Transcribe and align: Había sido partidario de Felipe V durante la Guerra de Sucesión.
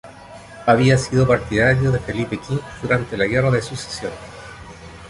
Había 0.65 0.97
sido 0.97 1.27
partidario 1.27 1.91
de 1.91 1.99
Felipe 1.99 2.35
V 2.49 2.59
durante 2.81 3.15
la 3.15 3.27
Guerra 3.27 3.51
de 3.51 3.61
Sucesión. 3.61 4.11